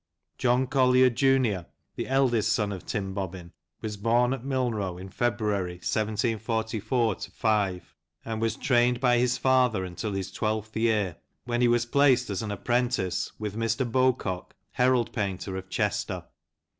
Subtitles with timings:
[0.39, 1.43] John Collier, jun.,
[1.95, 3.51] the eldest son of Tim Bobbin,
[3.81, 10.31] was born at Milnrow, in February, 1744 5, ^^^^^^ trained by his father until his
[10.31, 13.85] twelfth year, when he was placed as an apprentice with Mr.
[13.85, 16.23] Bowcock, herald painter, of Chester.